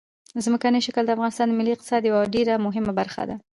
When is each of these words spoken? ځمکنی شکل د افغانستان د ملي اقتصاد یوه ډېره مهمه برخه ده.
ځمکنی 0.45 0.79
شکل 0.87 1.03
د 1.05 1.09
افغانستان 1.15 1.47
د 1.49 1.53
ملي 1.59 1.71
اقتصاد 1.73 2.01
یوه 2.09 2.21
ډېره 2.35 2.53
مهمه 2.65 2.91
برخه 2.99 3.23
ده. 3.29 3.35